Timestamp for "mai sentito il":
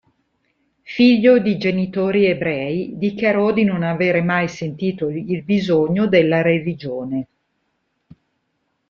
4.23-5.43